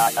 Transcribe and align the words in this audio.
Check, 0.00 0.14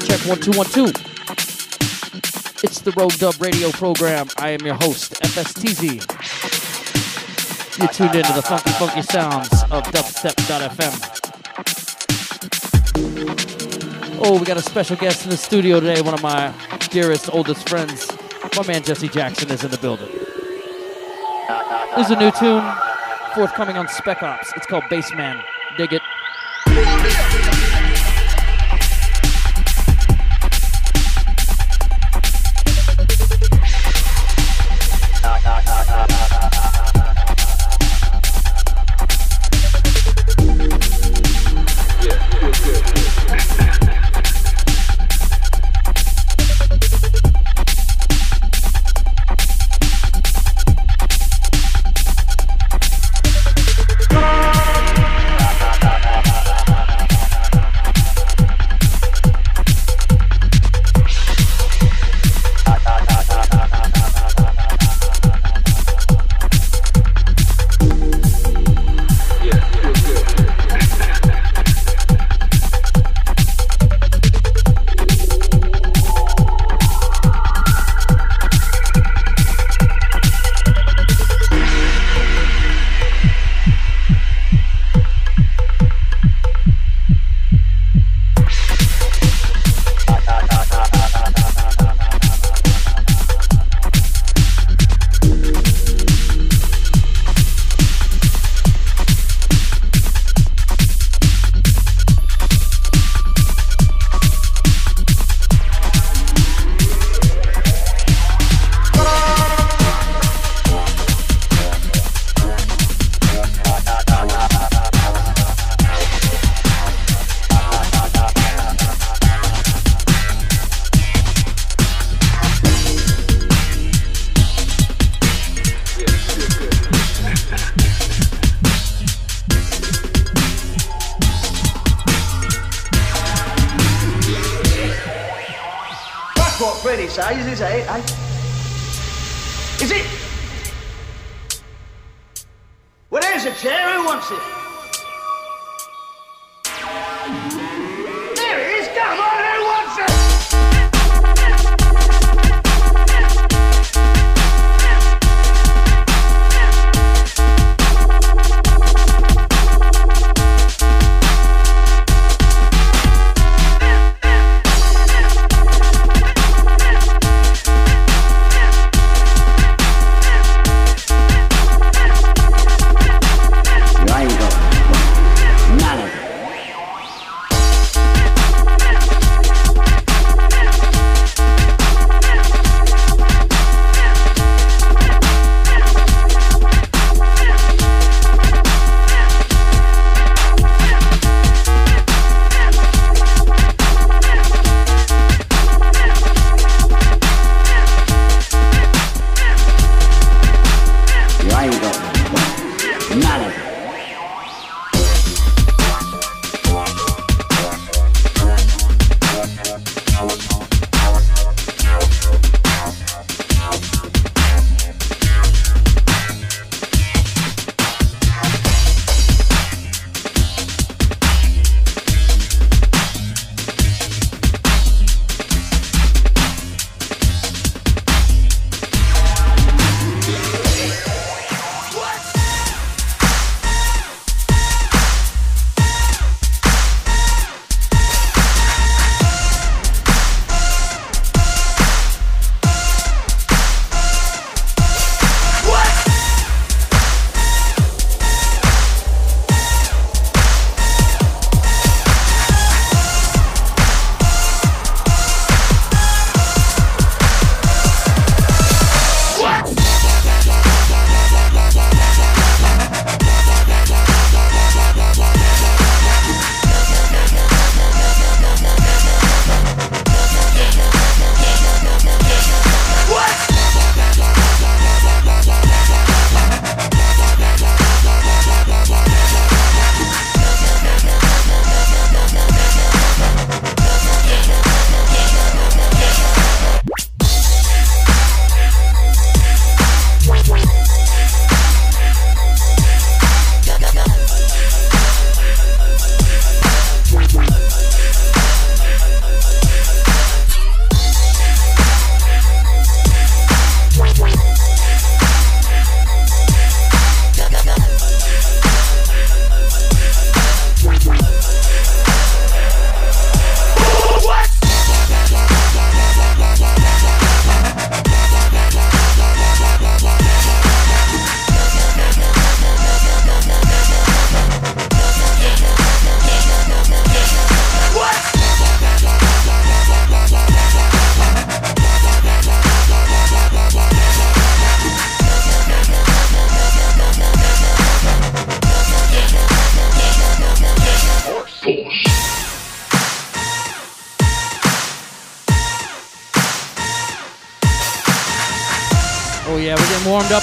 check, 0.00 0.26
one, 0.26 0.40
two, 0.40 0.50
one, 0.58 0.66
two. 0.66 1.13
It's 2.64 2.80
the 2.80 2.92
Rogue 2.92 3.12
Dub 3.18 3.38
Radio 3.42 3.68
program. 3.72 4.26
I 4.38 4.48
am 4.48 4.60
your 4.64 4.76
host, 4.76 5.20
FSTZ. 5.20 6.00
You're 7.78 7.88
tuned 7.88 8.14
into 8.14 8.32
the 8.32 8.40
funky, 8.40 8.70
funky 8.70 9.02
sounds 9.02 9.52
of 9.64 9.84
dubstep.fm. 9.92 10.94
Oh, 14.24 14.38
we 14.40 14.46
got 14.46 14.56
a 14.56 14.62
special 14.62 14.96
guest 14.96 15.24
in 15.24 15.30
the 15.30 15.36
studio 15.36 15.78
today, 15.78 16.00
one 16.00 16.14
of 16.14 16.22
my 16.22 16.54
dearest, 16.88 17.28
oldest 17.34 17.68
friends. 17.68 18.10
My 18.56 18.66
man 18.66 18.82
Jesse 18.82 19.08
Jackson 19.08 19.50
is 19.50 19.62
in 19.62 19.70
the 19.70 19.76
building. 19.76 20.08
This 21.96 22.06
is 22.06 22.12
a 22.12 22.16
new 22.18 22.30
tune 22.30 22.64
forthcoming 23.34 23.76
on 23.76 23.88
Spec 23.88 24.22
Ops. 24.22 24.54
It's 24.56 24.64
called 24.64 24.84
Bassman. 24.84 25.44
Dig 25.76 25.92
it. 25.92 26.00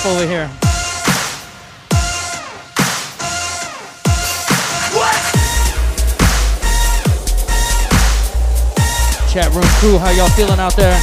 Up 0.02 0.08
over 0.08 0.26
here. 0.26 0.50
Chat 9.32 9.54
room 9.54 9.64
crew, 9.80 9.98
how 9.98 10.12
y'all 10.12 10.30
feeling 10.30 10.60
out 10.60 10.76
there? 10.76 11.01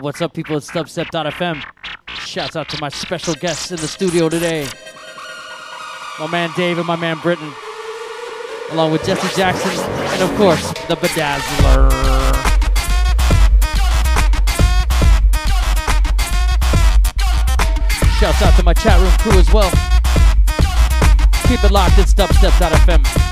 What's 0.00 0.22
up, 0.22 0.32
people? 0.32 0.56
It's 0.56 0.70
dubstep.fm. 0.70 1.62
Shouts 2.08 2.56
out 2.56 2.68
to 2.70 2.80
my 2.80 2.88
special 2.88 3.34
guests 3.34 3.70
in 3.70 3.76
the 3.76 3.88
studio 3.88 4.28
today. 4.28 4.66
My 6.18 6.26
man 6.26 6.50
Dave 6.56 6.78
and 6.78 6.86
my 6.86 6.96
man 6.96 7.18
Britton. 7.18 7.52
along 8.72 8.92
with 8.92 9.04
Jesse 9.04 9.36
Jackson, 9.36 9.70
and 9.70 10.22
of 10.22 10.36
course, 10.36 10.68
the 10.88 10.96
Bedazzler. 10.96 11.90
Shouts 18.18 18.42
out 18.42 18.56
to 18.56 18.62
my 18.62 18.74
chat 18.74 19.00
room 19.00 19.10
crew 19.18 19.38
as 19.38 19.52
well. 19.52 19.70
Keep 21.48 21.64
it 21.64 21.70
locked 21.72 21.98
at 21.98 22.06
dubstep.fm. 22.06 23.29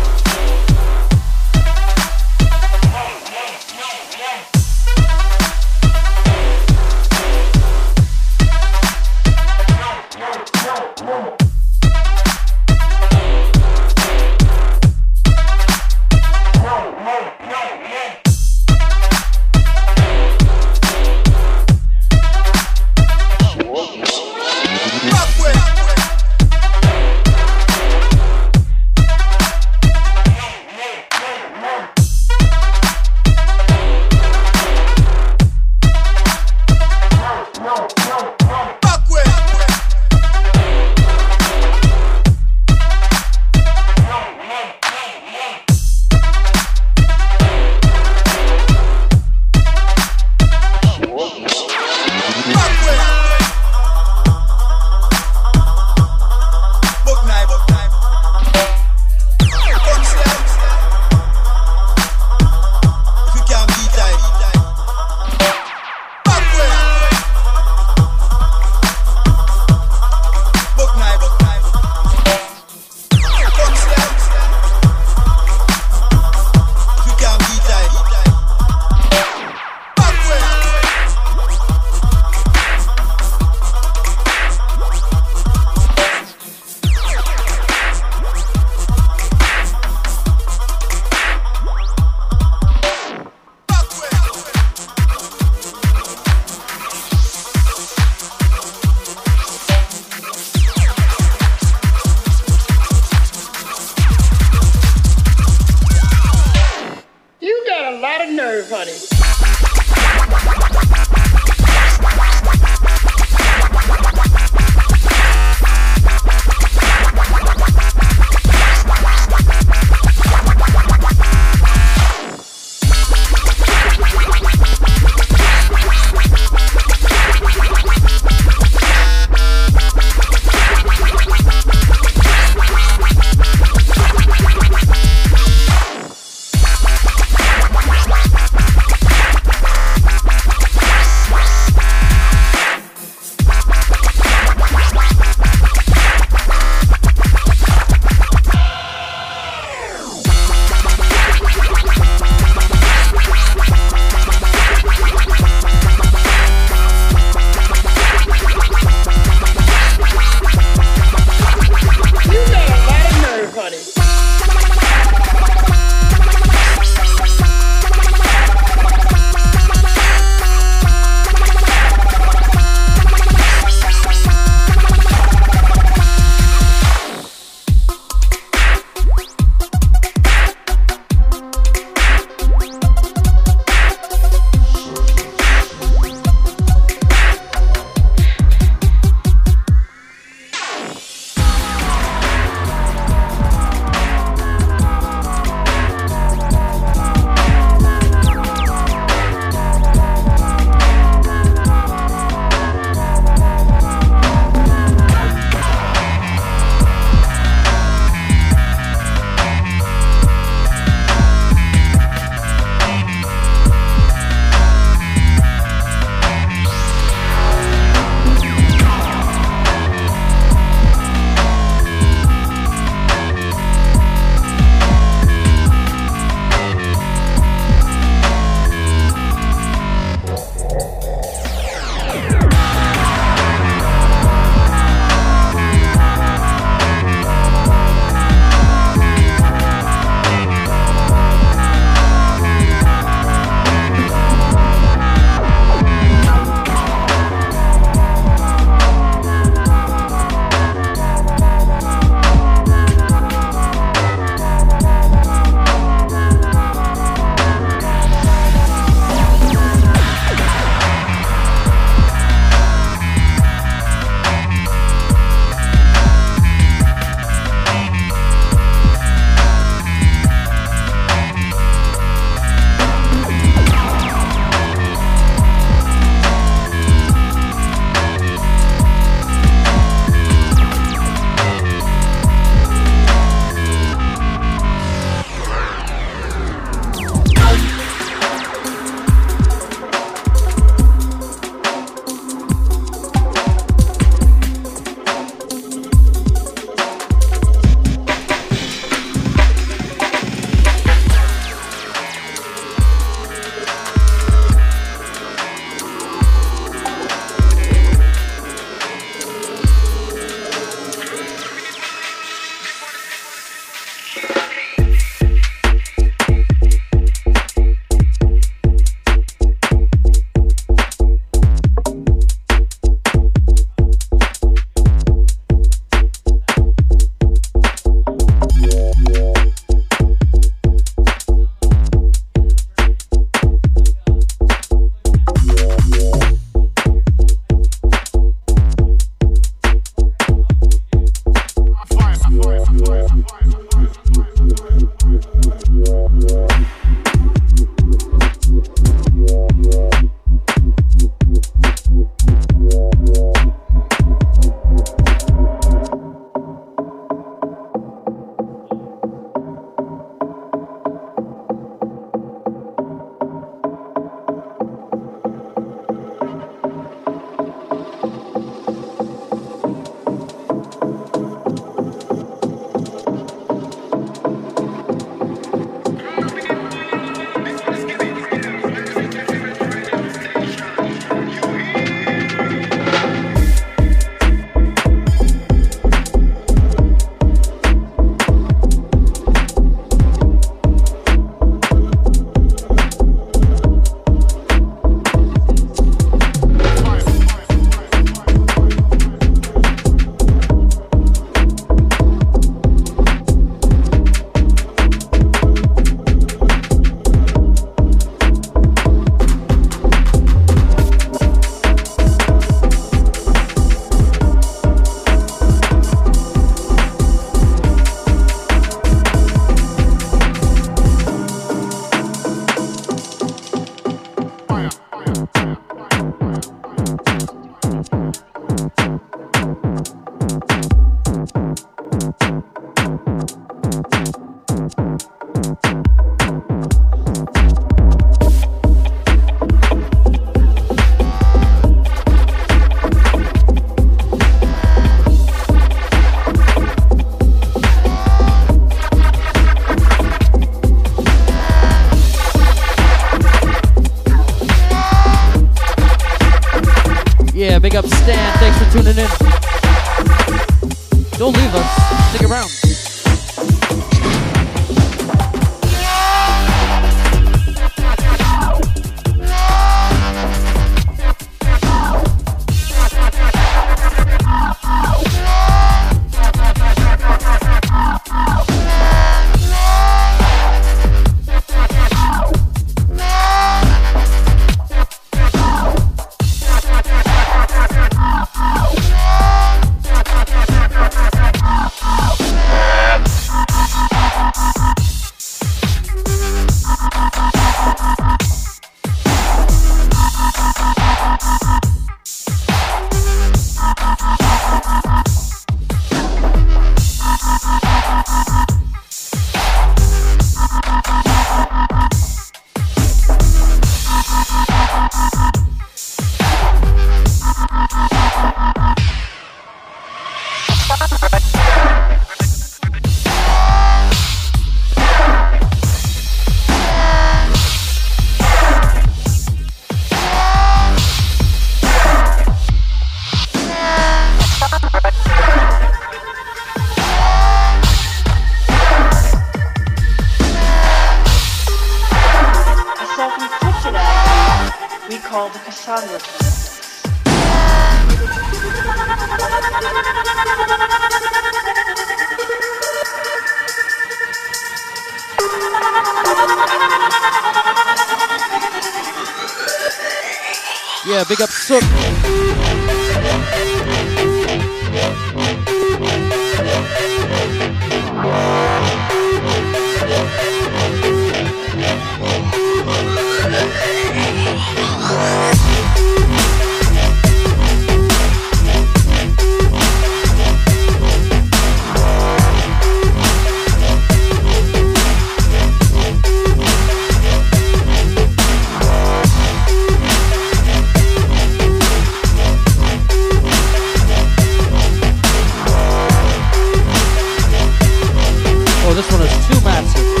this 598.81 598.91
one 598.93 599.01
is 599.03 599.27
too 599.27 599.45
massive. 599.45 600.00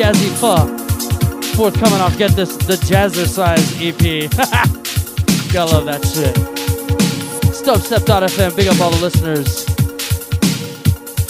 Jazzy 0.00 0.30
Fuh. 0.40 0.66
Forthcoming 1.56 2.00
off 2.00 2.16
Get 2.16 2.30
This, 2.30 2.56
the 2.56 2.72
Jazzercise 2.72 3.76
EP. 3.82 4.30
Gotta 5.52 5.72
love 5.72 5.84
that 5.84 6.02
shit. 6.06 6.34
Dubstep.fm, 7.66 8.56
big 8.56 8.68
up 8.68 8.80
all 8.80 8.90
the 8.92 9.02
listeners. 9.02 9.66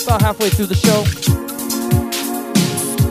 About 0.04 0.22
halfway 0.22 0.50
through 0.50 0.66
the 0.66 0.76
show. 0.76 1.02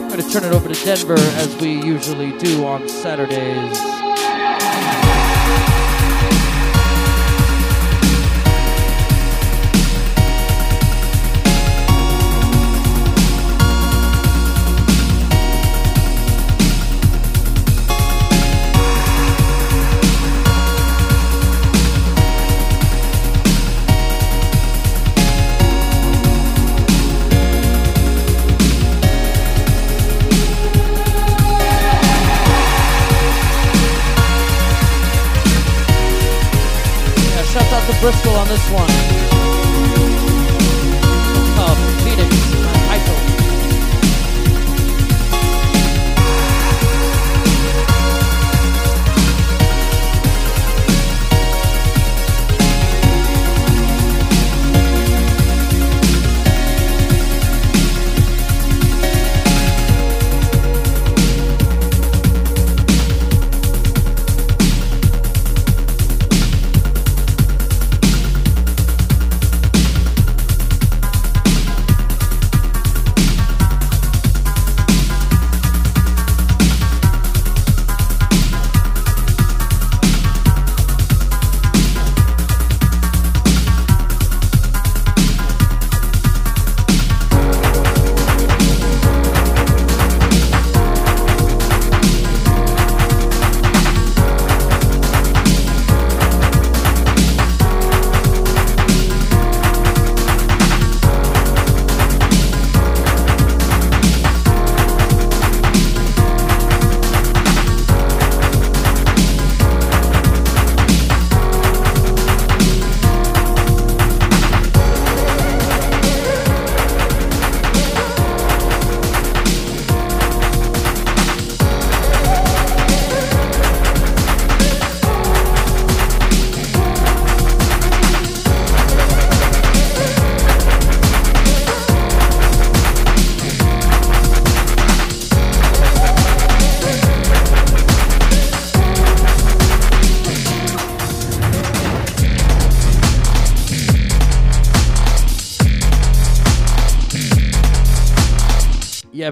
I'm 0.00 0.08
gonna 0.08 0.22
turn 0.30 0.44
it 0.44 0.54
over 0.54 0.72
to 0.72 0.82
Denver 0.82 1.18
as 1.18 1.54
we 1.56 1.72
usually 1.84 2.32
do 2.38 2.64
on 2.64 2.88
Saturdays. 2.88 3.99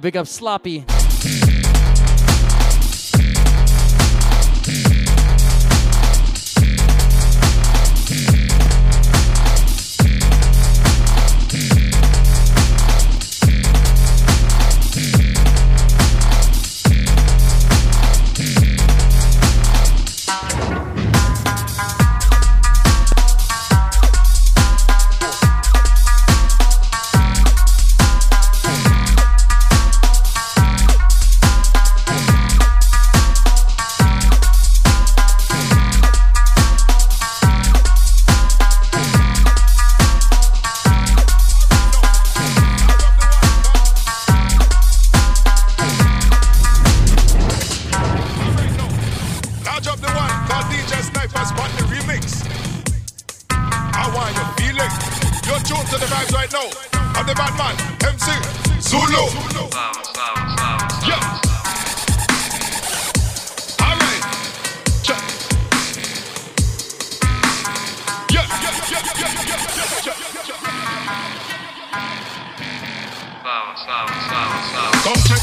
big 0.00 0.16
up 0.16 0.26
Sloppy. 0.26 0.84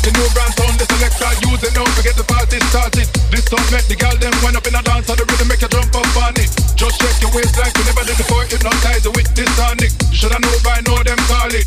The 0.06 0.14
new 0.14 0.30
brand 0.38 0.54
sound, 0.54 0.78
the 0.78 0.86
selector, 0.86 1.34
use 1.50 1.66
it 1.66 1.74
now 1.74 1.82
to 1.82 2.02
get 2.06 2.14
the 2.14 2.22
party 2.30 2.62
started. 2.70 3.10
This 3.34 3.42
song 3.50 3.66
make 3.74 3.90
the 3.90 3.98
girl 3.98 4.14
them 4.22 4.38
wind 4.46 4.54
up 4.54 4.70
in 4.70 4.78
a 4.78 4.82
dance, 4.86 5.10
and 5.10 5.18
the 5.18 5.26
rhythm 5.26 5.50
make 5.50 5.66
you 5.66 5.72
jump 5.74 5.90
up 5.98 6.06
on 6.22 6.38
it. 6.38 6.46
Just 6.78 7.02
shake 7.02 7.26
your 7.26 7.34
waist 7.34 7.58
like 7.58 7.74
you 7.74 7.90
never 7.90 8.06
did 8.06 8.14
before, 8.14 8.46
hypnotize 8.46 9.02
with 9.10 9.26
this 9.34 9.50
tonic. 9.58 9.90
You 10.14 10.30
shoulda 10.30 10.38
know 10.38 10.54
by 10.62 10.78
now 10.86 11.02
them 11.02 11.18
call 11.26 11.50
it. 11.50 11.66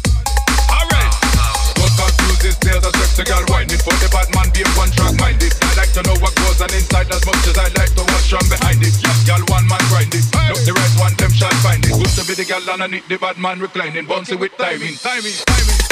Alright. 0.70 1.10
Don't 1.82 1.90
confuse 1.98 2.38
this 2.38 2.56
nails 2.62 2.86
and 2.86 2.94
sex 2.94 3.18
the 3.18 3.26
girl 3.26 3.42
whining 3.50 3.82
for 3.82 3.98
the 3.98 4.06
bad 4.06 4.30
man 4.30 4.46
be 4.54 4.62
one 4.78 4.94
track 4.94 5.18
minded. 5.18 5.50
I 5.58 5.74
like 5.74 5.90
to 5.98 6.06
know 6.06 6.14
what 6.22 6.30
goes 6.38 6.62
on 6.62 6.70
inside 6.70 7.10
as 7.10 7.26
much 7.26 7.42
as 7.42 7.58
I 7.58 7.66
like 7.74 7.90
to 7.98 8.06
watch 8.06 8.30
from 8.30 8.46
behind 8.46 8.86
it. 8.86 8.94
Yeah, 9.02 9.34
girl, 9.34 9.42
one 9.50 9.66
man 9.66 9.82
grinding. 9.90 10.22
Hey. 10.30 10.54
Look 10.54 10.62
the 10.62 10.78
right 10.78 10.94
one, 11.02 11.14
them 11.18 11.34
shall 11.34 11.58
find 11.58 11.82
it. 11.82 11.90
Good 11.90 12.14
to 12.14 12.22
be 12.22 12.38
the 12.38 12.46
girl 12.46 12.62
underneath 12.70 13.10
the 13.10 13.18
bad 13.18 13.34
man 13.42 13.58
reclining, 13.58 14.06
bouncing 14.06 14.38
with 14.38 14.54
timing, 14.54 14.94
timing, 15.02 15.34
timing. 15.42 15.87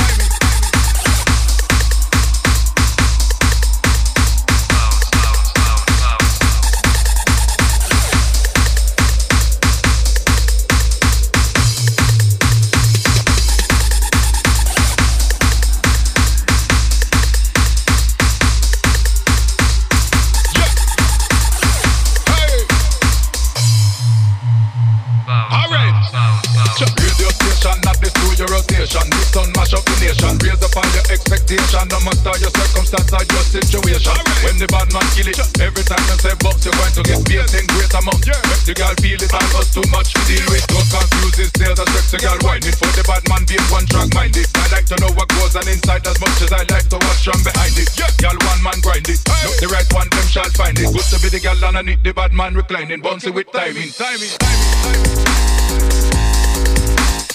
vibration 30.17 30.39
Raise 30.47 30.62
up 30.62 30.77
all 30.77 30.89
your 30.93 31.07
expectation. 31.12 31.85
No 31.89 31.99
matter 32.01 32.35
your 32.41 32.53
circumstance 32.53 33.12
or 33.12 33.25
your 33.25 33.45
situation. 33.45 34.17
Right. 34.17 34.45
When 34.45 34.57
the 34.59 34.69
bad 34.69 34.89
man 34.93 35.07
kill 35.12 35.29
it 35.29 35.39
Every 35.61 35.85
time 35.85 36.03
you 36.09 36.17
say 36.21 36.35
box 36.41 36.64
You're 36.64 36.77
going 36.77 36.95
to 36.97 37.03
get 37.05 37.21
beat 37.27 37.53
in 37.53 37.67
great 37.69 37.93
amount. 37.93 38.23
Yeah. 38.25 38.41
Make 38.49 38.64
the 38.64 38.75
girl 38.77 38.95
feel 39.01 39.21
it 39.21 39.33
I 39.33 39.45
was 39.57 39.69
too 39.73 39.85
much 39.93 40.12
to 40.14 40.21
deal 40.29 40.47
with. 40.49 40.67
Don't 40.69 40.89
confuse 40.89 41.37
this 41.37 41.51
There's 41.57 41.79
a 41.79 41.87
sex 41.93 42.07
the 42.12 42.19
girl 42.23 42.39
whining 42.45 42.77
For 42.77 42.91
the 42.97 43.05
bad 43.05 43.25
man 43.29 43.43
being 43.45 43.67
one 43.69 43.87
track 43.89 44.11
minded. 44.14 44.47
I 44.57 44.67
like 44.73 44.87
to 44.93 44.97
know 45.01 45.12
what 45.17 45.29
goes 45.37 45.57
on 45.57 45.67
inside 45.69 46.07
As 46.07 46.19
much 46.21 46.39
as 46.43 46.53
I 46.53 46.62
like 46.69 46.89
to 46.93 46.99
watch 47.01 47.23
from 47.25 47.41
behind 47.45 47.77
it. 47.77 47.89
Yeah. 47.97 48.11
Y'all 48.23 48.39
one 48.47 48.62
man 48.62 48.79
grind 48.81 49.07
it. 49.09 49.21
Hey. 49.21 49.45
Look, 49.45 49.57
the 49.61 49.69
right 49.69 49.89
one 49.93 50.09
them 50.11 50.27
shall 50.29 50.51
find 50.57 50.77
it. 50.79 50.89
Good 50.89 51.07
to 51.12 51.17
be 51.21 51.29
the 51.29 51.41
girl 51.41 51.59
underneath 51.64 52.03
The 52.03 52.12
bad 52.14 52.33
man 52.33 52.55
reclining. 52.55 53.03
Bouncy 53.03 53.33
with 53.33 53.51
timing 53.53 53.93
Timing, 53.93 54.33
timing, 54.33 54.73
timing, 54.81 55.12
timing. 55.12 56.17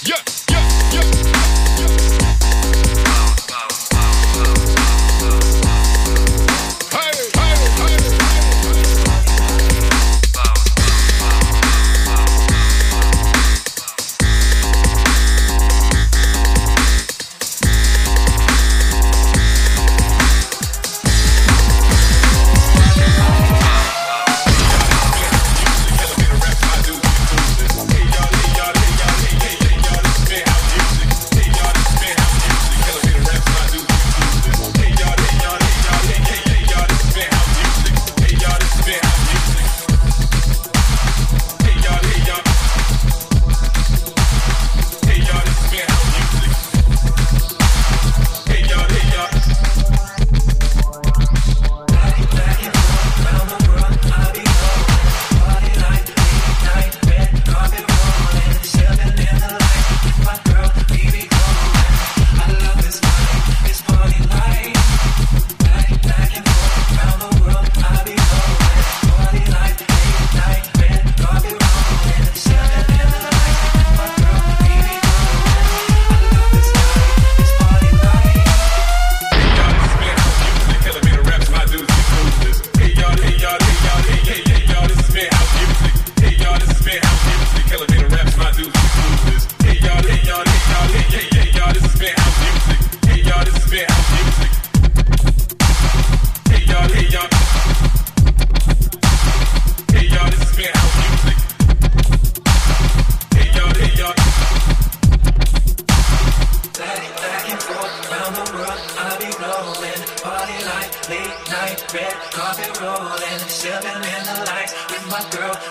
Yeah, 0.02 0.18
yeah. 0.50 0.71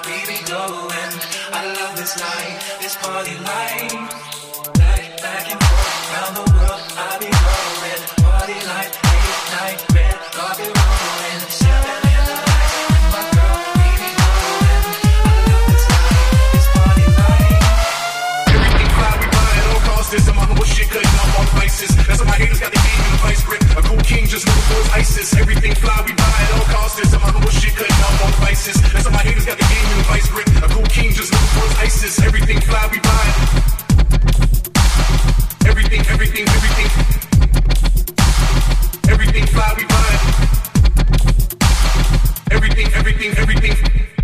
we 0.06 0.16
be 0.26 0.38
going. 0.46 1.12
I 1.52 1.60
love 1.76 1.96
this 1.96 2.16
night, 2.18 2.56
this 2.80 2.96
party 2.96 3.34
life. 3.38 3.92
Back, 4.74 5.20
back 5.22 5.50
and 5.50 5.60
forth, 5.60 6.10
around 6.10 6.34
the 6.36 6.44
world, 6.56 6.80
I 6.96 7.18
be 7.20 7.28
going. 7.30 8.02
Party 8.24 8.58
life, 8.70 8.92
late 9.04 9.42
night, 9.56 9.78
red 9.94 10.16
carpet 10.36 10.72
rolling. 10.78 11.42
My 13.12 13.22
girl, 13.34 13.60
we 13.76 13.88
be 14.00 14.10
glowing. 14.20 14.84
I 15.26 15.34
love 15.50 15.66
this 15.72 15.84
night, 15.90 16.18
this 16.54 16.66
party 16.74 17.06
life. 17.20 17.64
We 18.78 18.84
buy 18.96 19.14
places. 21.56 21.90
That's 22.06 22.20
why 22.20 22.32
my 22.32 22.38
haters 22.38 22.60
got 22.60 22.70
the 22.72 22.80
game 22.80 23.00
in 23.04 23.10
the 23.12 23.20
vice 23.22 23.42
grip. 23.44 23.62
A 23.76 23.82
cool 23.82 24.02
king 24.02 24.26
just 24.26 24.46
knew 24.46 24.54
it 24.54 24.78
was 24.78 24.88
ISIS. 24.94 25.34
Everything 25.36 25.74
fly, 25.74 25.98
we 26.06 26.12
buy 26.14 26.40
at 26.44 26.50
all 26.54 26.66
costs. 26.70 26.96
This 26.98 27.10
some 27.10 27.22
honorable 27.22 27.50
shit 27.50 27.74
cutting 27.74 28.00
off 28.04 28.24
on 28.24 28.32
prices. 28.38 28.76
That's 28.92 29.06
why 29.06 29.12
my 29.18 29.24
haters 29.24 29.46
got 29.46 29.58
the 29.58 29.66
game 29.66 29.86
in 29.90 29.96
the 29.98 30.06
vice 30.06 30.28
grip. 30.30 30.48
A 30.62 30.68
cool 30.70 30.86
king 30.86 31.10
just 31.12 31.32
knew 31.32 31.38
it 31.38 31.54
was 31.58 31.72
ISIS. 31.82 32.20
Everything 32.22 32.60
fly, 32.60 32.84
we 32.92 32.98
buy. 33.00 33.26
Everything, 35.66 36.02
everything, 36.12 36.44
everything. 36.48 36.88
Everything 39.10 39.44
fly, 39.46 39.70
we 39.76 39.84
buy. 39.84 40.10
Everything, 42.50 42.88
everything, 42.94 43.30
everything. 43.38 44.19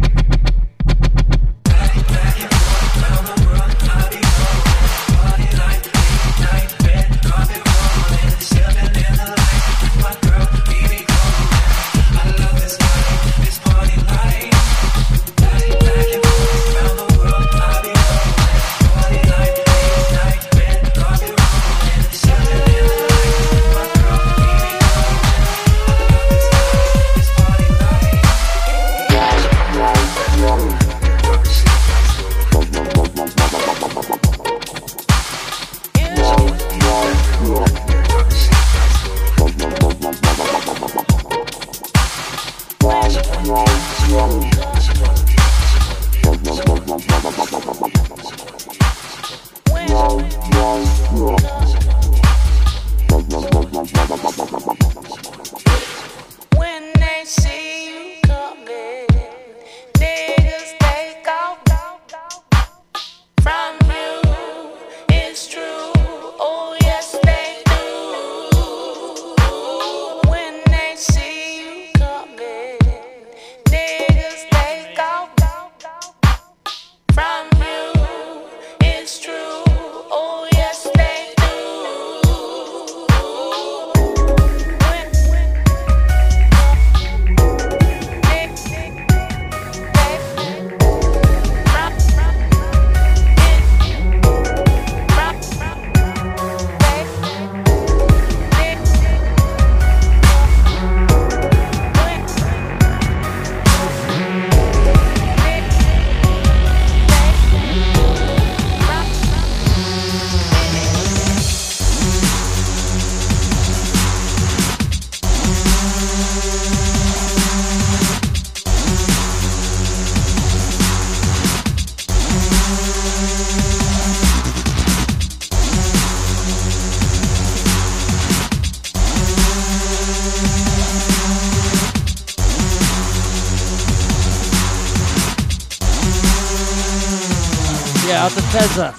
Sensor. 138.56 138.95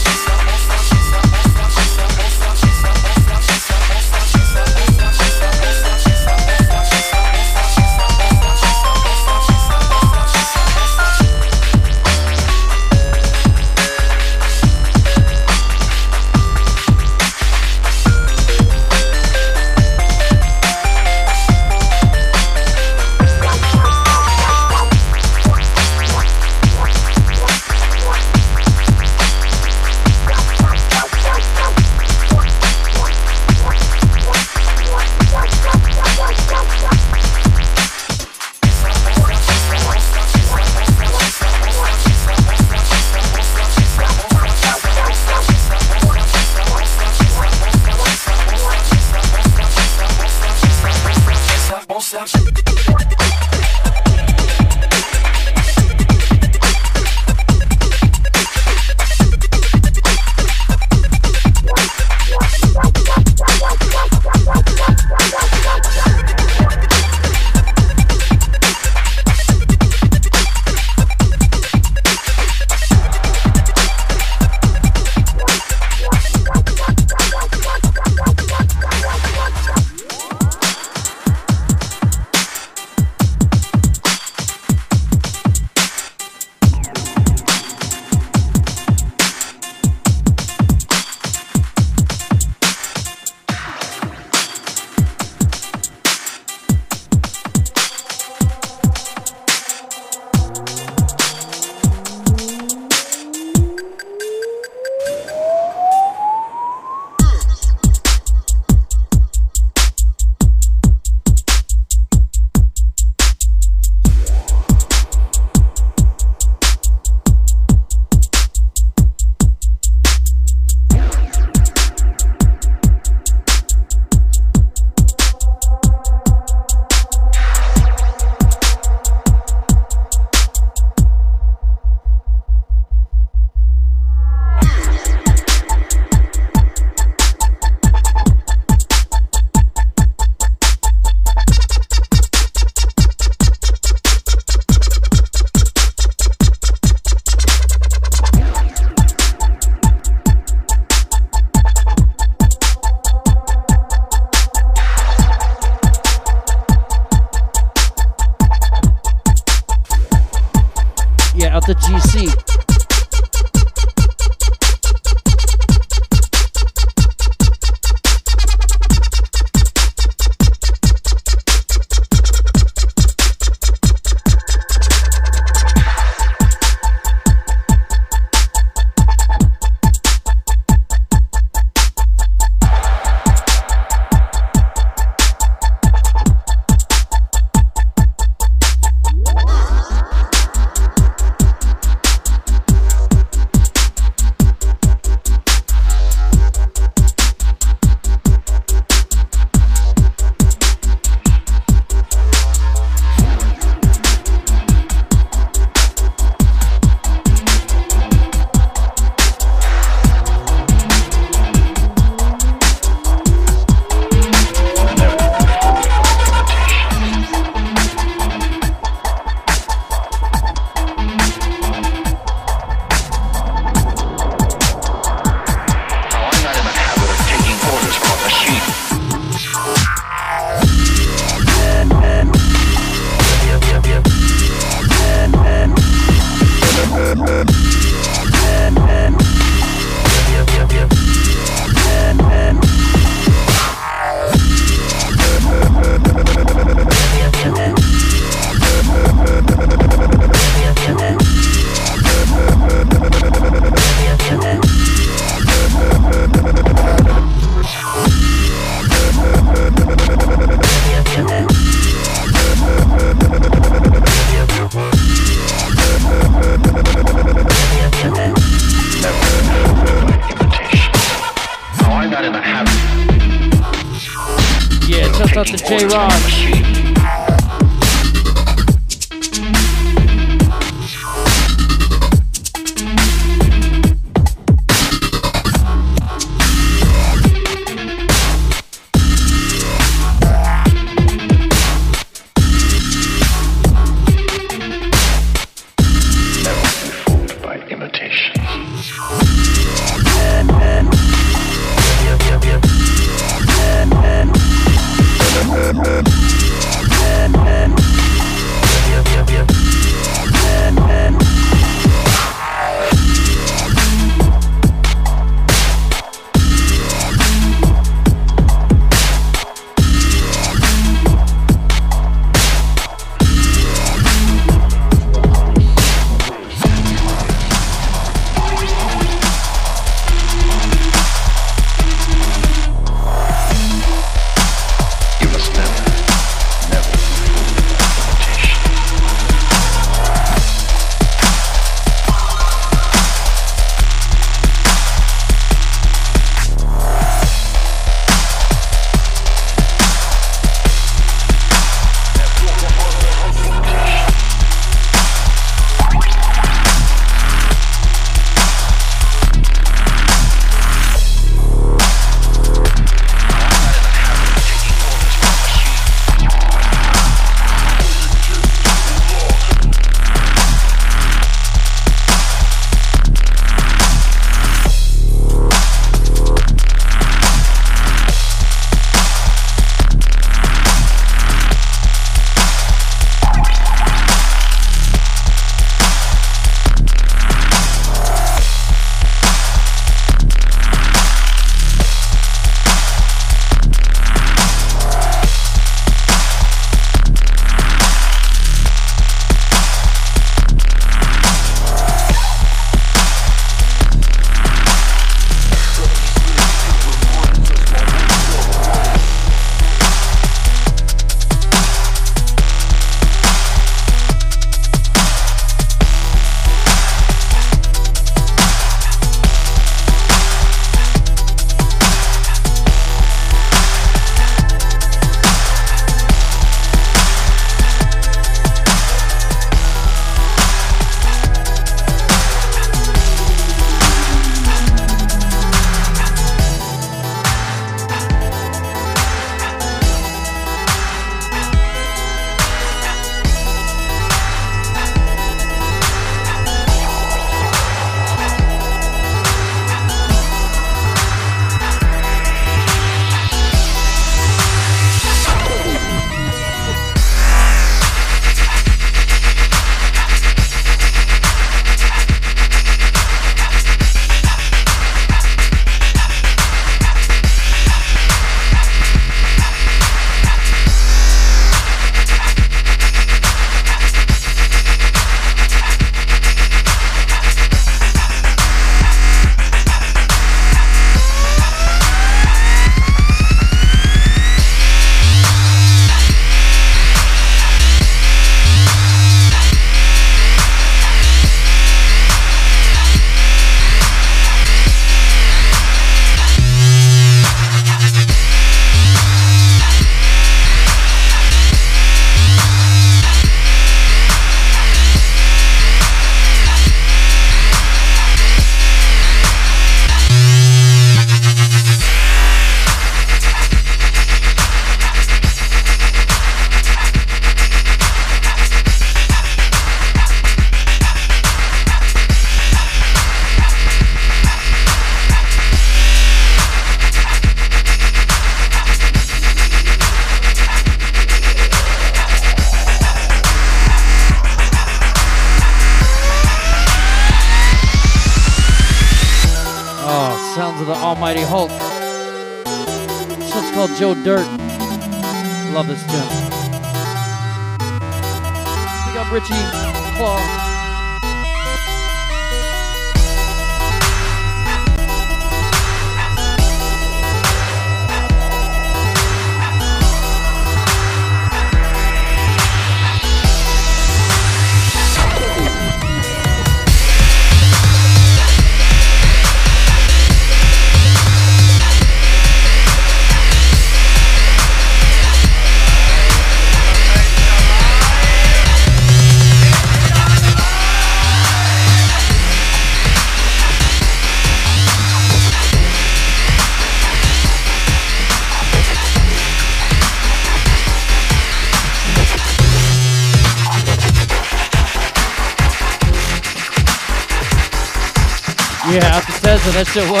Tesla, 599.73 599.99
that 599.99 600.00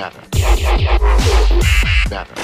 better, 0.00 0.22
better. 2.08 2.39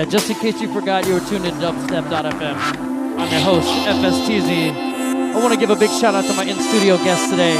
Yeah, 0.00 0.06
just 0.06 0.30
in 0.30 0.36
case 0.36 0.58
you 0.62 0.72
forgot, 0.72 1.06
you 1.06 1.12
were 1.12 1.20
tuned 1.20 1.44
to 1.44 1.50
dubstep.fm. 1.50 2.56
I'm 3.20 3.30
your 3.30 3.40
host, 3.42 3.68
FSTZ. 3.68 4.72
I 4.72 5.38
want 5.38 5.52
to 5.52 5.60
give 5.60 5.68
a 5.68 5.76
big 5.76 5.90
shout 5.90 6.14
out 6.14 6.24
to 6.24 6.32
my 6.32 6.44
in 6.44 6.56
studio 6.56 6.96
guests 6.96 7.28
today 7.28 7.52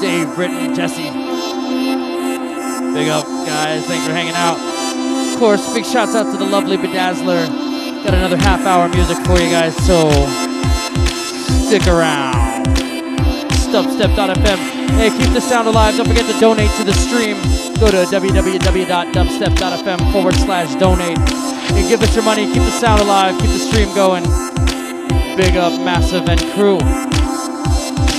Dave, 0.00 0.34
Britton, 0.34 0.74
Jesse. 0.74 1.02
Big 2.96 3.08
up, 3.12 3.26
guys. 3.44 3.84
Thanks 3.84 4.06
for 4.06 4.12
hanging 4.16 4.32
out. 4.36 4.56
Of 5.34 5.38
course, 5.38 5.70
big 5.74 5.84
shouts 5.84 6.14
out 6.14 6.32
to 6.32 6.38
the 6.38 6.46
lovely 6.46 6.78
Bedazzler. 6.78 7.46
Got 8.04 8.14
another 8.14 8.38
half 8.38 8.64
hour 8.64 8.88
music 8.88 9.18
for 9.26 9.38
you 9.38 9.50
guys, 9.50 9.76
so 9.84 10.08
stick 11.68 11.86
around. 11.88 12.64
Dubstep.fm. 13.68 14.56
Hey, 14.96 15.10
keep 15.10 15.34
the 15.34 15.42
sound 15.42 15.68
alive. 15.68 15.94
Don't 15.94 16.08
forget 16.08 16.24
to 16.24 16.40
donate 16.40 16.70
to 16.78 16.84
the 16.84 16.94
stream. 16.94 17.67
Go 17.80 17.90
to 17.92 17.98
www.dubstep.fm 18.10 20.12
forward 20.12 20.34
slash 20.34 20.74
donate 20.80 21.16
and 21.18 21.88
give 21.88 22.02
us 22.02 22.12
your 22.14 22.24
money. 22.24 22.46
Keep 22.46 22.56
the 22.56 22.70
sound 22.72 23.00
alive. 23.00 23.38
Keep 23.40 23.50
the 23.50 23.58
stream 23.58 23.94
going. 23.94 24.24
Big 25.36 25.56
up 25.56 25.72
Massive 25.84 26.28
and 26.28 26.40
crew. 26.54 26.80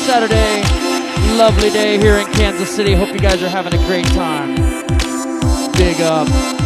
Saturday, 0.05 0.61
lovely 1.37 1.69
day 1.71 1.97
here 1.97 2.15
in 2.15 2.25
Kansas 2.33 2.73
City. 2.73 2.95
Hope 2.95 3.11
you 3.13 3.19
guys 3.19 3.43
are 3.43 3.49
having 3.49 3.73
a 3.73 3.85
great 3.85 4.05
time. 4.07 4.55
Big 5.73 5.99
up. 5.99 6.58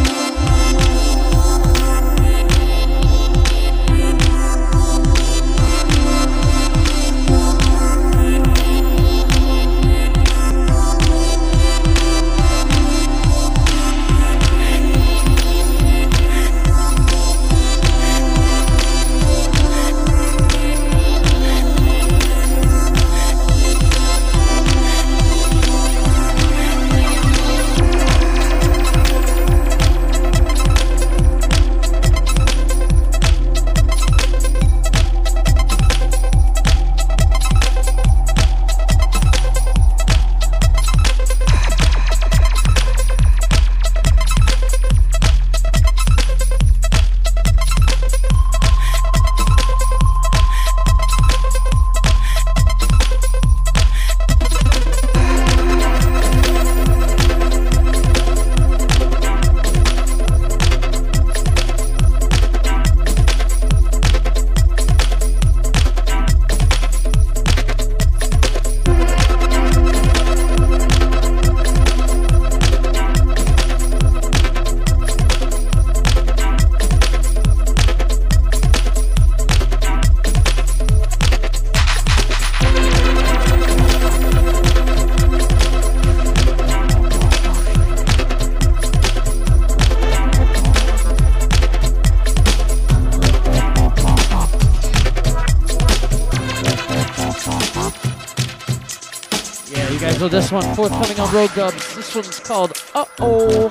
This 100.34 100.50
one 100.50 100.74
forthcoming 100.74 101.20
on 101.20 101.32
Road 101.32 101.54
Dubs. 101.54 101.94
This 101.94 102.12
one's 102.12 102.40
called 102.40 102.72
Uh 102.92 103.04
Oh. 103.20 103.70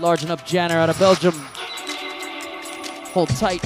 Large 0.00 0.24
enough 0.24 0.44
Janner 0.44 0.74
out 0.74 0.90
of 0.90 0.98
Belgium. 0.98 1.34
Hold 3.12 3.28
tight. 3.30 3.62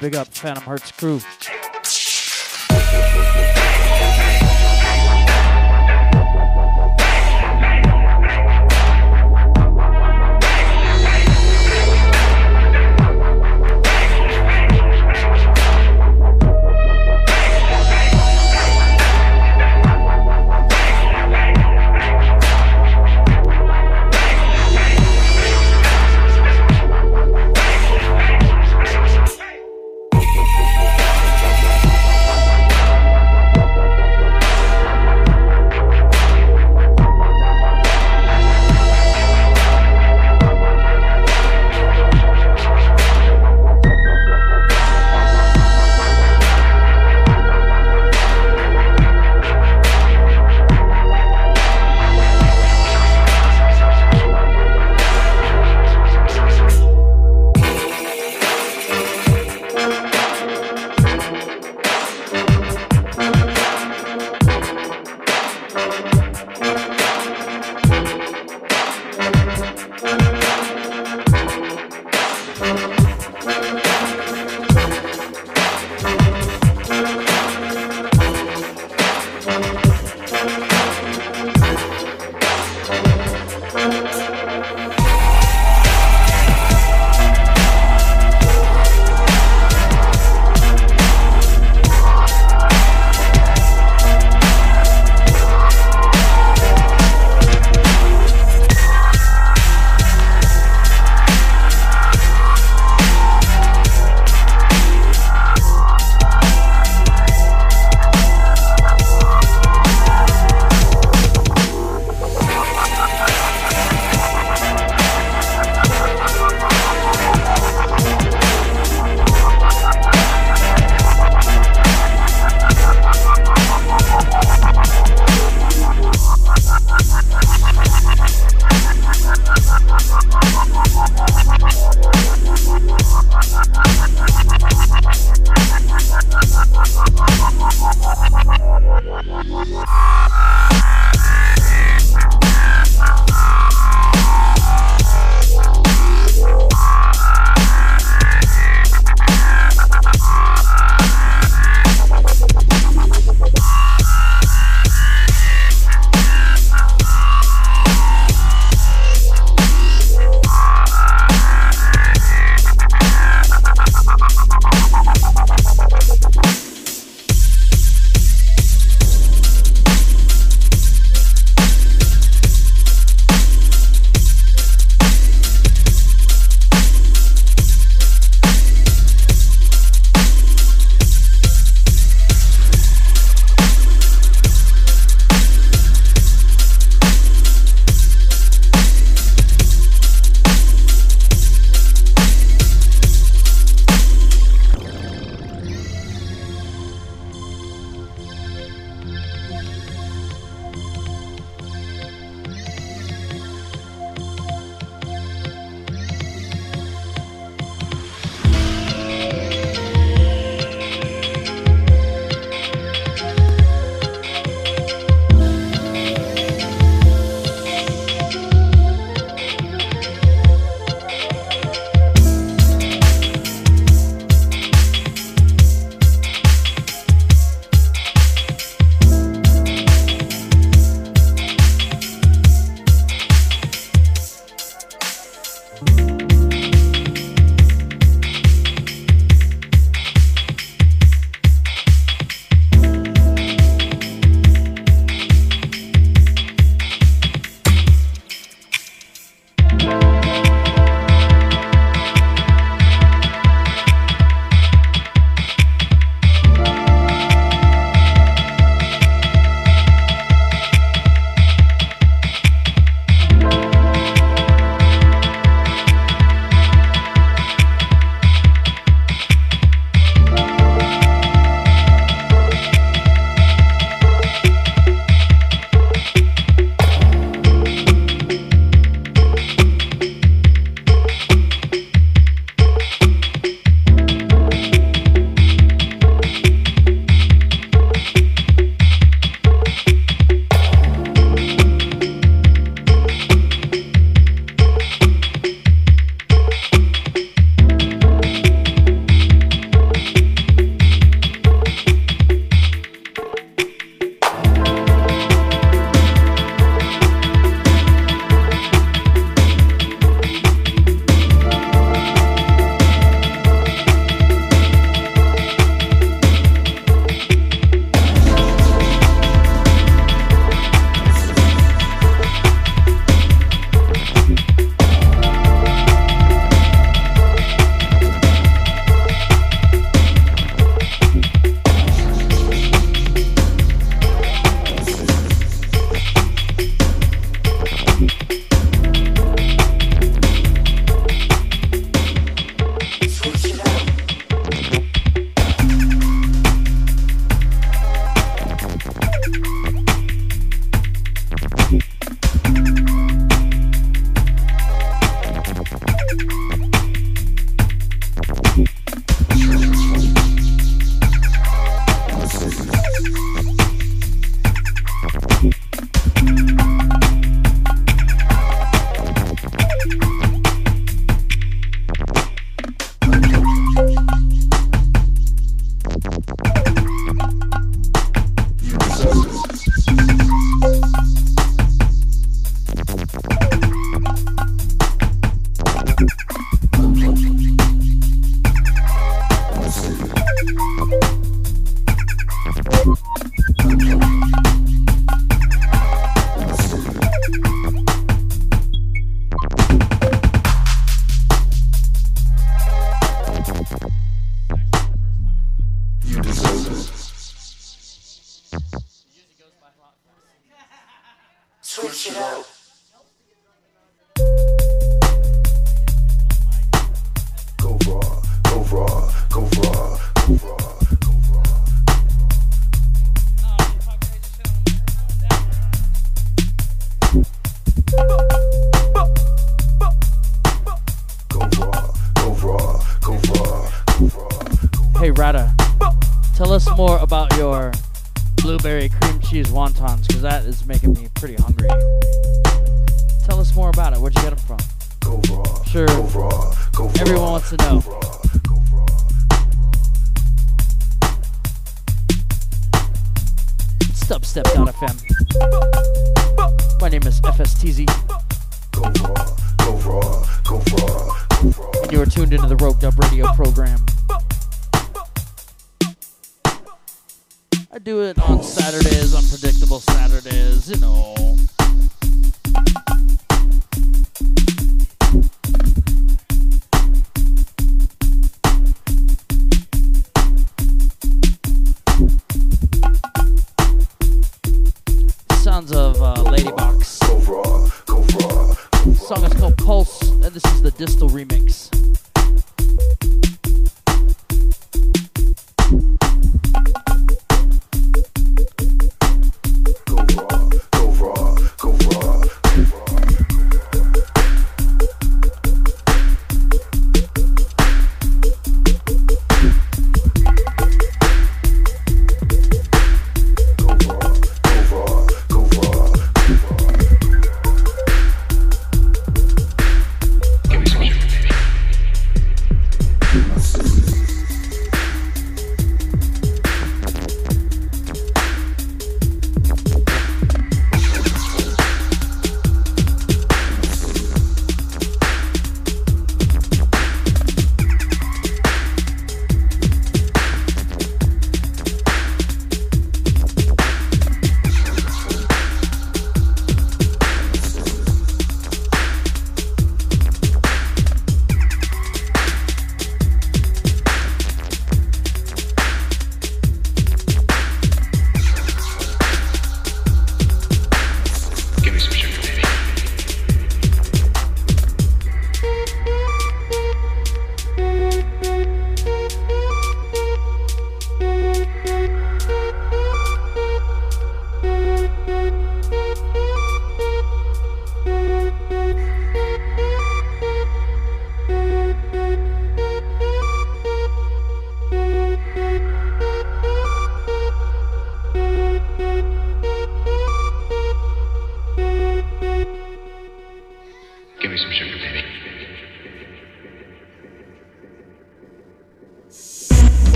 Big 0.00 0.14
up 0.14 0.28
Phantom 0.28 0.64
Hearts 0.64 0.92
crew. 0.92 1.20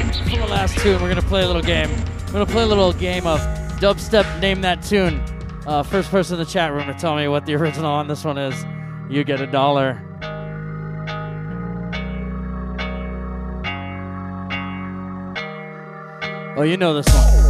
For 0.00 0.36
the 0.36 0.46
last 0.48 0.78
tune, 0.78 1.00
we're 1.02 1.08
gonna 1.08 1.20
play 1.20 1.42
a 1.42 1.46
little 1.46 1.60
game. 1.60 1.90
We're 2.26 2.32
gonna 2.32 2.46
play 2.46 2.62
a 2.62 2.66
little 2.66 2.92
game 2.92 3.26
of 3.26 3.38
dubstep. 3.80 4.40
Name 4.40 4.62
that 4.62 4.82
tune. 4.82 5.22
Uh, 5.66 5.82
first 5.82 6.10
person 6.10 6.34
in 6.34 6.44
the 6.44 6.50
chat 6.50 6.72
room 6.72 6.86
to 6.86 6.94
tell 6.94 7.14
me 7.16 7.28
what 7.28 7.44
the 7.44 7.54
original 7.60 7.90
on 7.90 8.08
this 8.08 8.24
one 8.24 8.38
is, 8.38 8.64
you 9.10 9.24
get 9.24 9.40
a 9.40 9.46
dollar. 9.46 10.00
Oh, 16.56 16.62
you 16.62 16.76
know 16.76 16.94
this 16.94 17.06
one. 17.14 17.49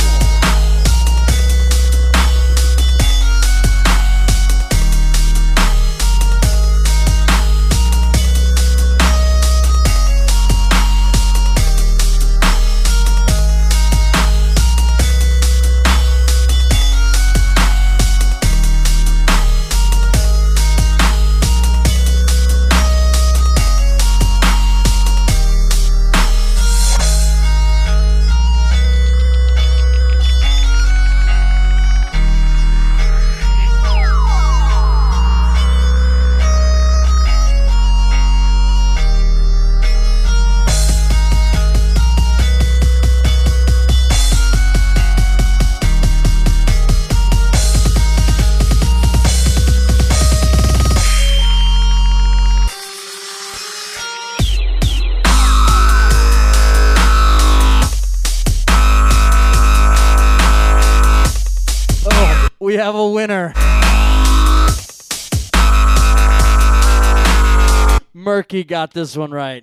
Murky 68.51 68.65
got 68.65 68.93
this 68.93 69.17
one 69.17 69.31
right. 69.31 69.63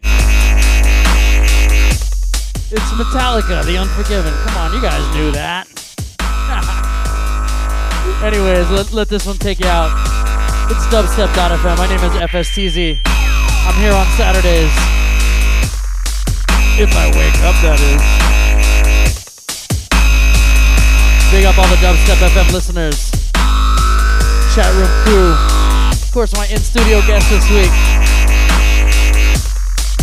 It's 2.71 2.89
Metallica, 2.95 3.65
The 3.65 3.77
Unforgiven. 3.77 4.31
Come 4.31 4.55
on, 4.55 4.73
you 4.73 4.81
guys 4.81 5.03
knew 5.13 5.29
that. 5.31 5.67
Anyways, 8.23 8.71
let, 8.71 8.93
let 8.93 9.09
this 9.09 9.25
one 9.25 9.35
take 9.35 9.59
you 9.59 9.67
out. 9.67 9.91
It's 10.71 10.85
dubstep.fm. 10.87 11.77
My 11.77 11.87
name 11.87 11.99
is 11.99 12.13
FSTZ. 12.31 13.01
I'm 13.03 13.75
here 13.75 13.91
on 13.91 14.07
Saturdays. 14.15 14.71
If 16.79 16.95
I 16.95 17.11
wake 17.11 17.35
up, 17.43 17.59
that 17.67 17.83
is. 17.83 17.99
Big 21.29 21.43
up 21.43 21.57
all 21.57 21.67
the 21.67 21.75
Dubstep 21.83 22.23
FM 22.23 22.53
listeners. 22.53 23.11
Chat 24.55 24.73
room 24.79 24.87
crew. 25.03 25.35
Of 25.91 26.07
course, 26.13 26.33
my 26.37 26.47
in 26.47 26.59
studio 26.59 27.01
guest 27.01 27.29
this 27.29 27.49
week. 27.49 28.06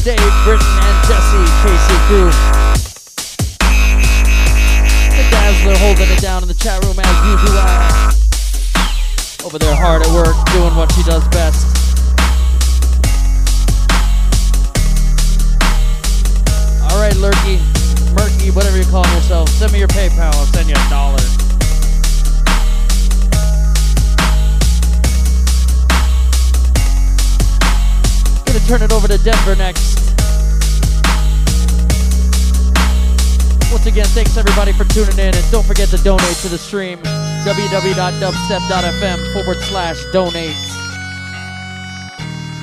Dave, 0.05 0.21
Britton, 0.45 0.61
and 0.61 1.09
Jesse, 1.09 1.45
KC 1.65 1.89
crew. 2.09 2.29
The 5.17 5.25
Dazzler 5.31 5.79
holding 5.79 6.11
it 6.11 6.21
down 6.21 6.43
in 6.43 6.49
the 6.49 6.53
chat 6.53 6.85
room 6.85 6.99
as 6.99 7.17
usual. 7.25 7.57
Uh, 7.57 8.13
over 9.47 9.59
there 9.59 9.75
hard 9.75 10.03
at 10.03 10.13
work, 10.13 10.37
doing 10.53 10.77
what 10.77 10.93
she 10.93 11.03
does 11.05 11.27
best. 11.29 11.65
All 16.93 17.01
right, 17.01 17.17
Lurky, 17.17 17.57
Murky, 18.13 18.51
whatever 18.51 18.77
you're 18.77 18.85
calling 18.93 19.11
yourself, 19.15 19.49
send 19.49 19.73
me 19.73 19.79
your 19.79 19.89
PayPal. 19.89 20.35
I'll 20.35 20.45
send 20.53 20.69
you 20.69 20.75
a 20.75 20.91
dollar. 20.91 21.34
Gonna 28.55 28.67
turn 28.67 28.83
it 28.83 28.93
over 28.93 29.09
to 29.09 29.19
Denver 29.19 29.57
next. 29.57 29.99
Once 33.73 33.87
again, 33.87 34.07
thanks 34.15 34.37
everybody 34.37 34.73
for 34.73 34.85
tuning 34.85 35.19
in, 35.19 35.35
and 35.35 35.51
don't 35.51 35.67
forget 35.67 35.89
to 35.89 35.97
donate 36.05 36.37
to 36.37 36.49
the 36.49 36.57
stream 36.57 37.01
www.dubstep.fm 37.01 39.33
forward 39.33 39.57
slash 39.57 40.01
donate. 40.13 40.55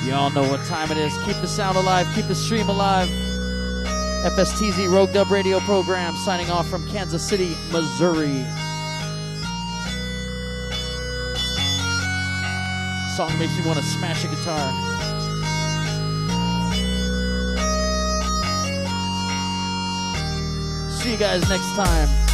Y'all 0.06 0.30
know 0.30 0.48
what 0.48 0.64
time 0.64 0.90
it 0.90 0.96
is. 0.96 1.12
Keep 1.26 1.42
the 1.42 1.46
sound 1.46 1.76
alive, 1.76 2.08
keep 2.14 2.26
the 2.26 2.34
stream 2.34 2.70
alive. 2.70 3.10
FSTZ 4.24 4.90
Rogue 4.90 5.12
Dub 5.12 5.30
Radio 5.30 5.60
program 5.60 6.16
signing 6.16 6.50
off 6.50 6.66
from 6.68 6.88
Kansas 6.88 7.22
City, 7.22 7.54
Missouri. 7.70 8.46
Song 13.14 13.38
makes 13.38 13.54
you 13.58 13.64
want 13.66 13.78
to 13.78 13.84
smash 13.84 14.24
a 14.24 14.28
guitar. 14.28 15.11
You 21.12 21.18
guys 21.18 21.46
next 21.50 21.74
time. 21.76 22.31